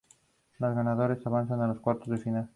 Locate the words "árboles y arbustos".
0.87-2.25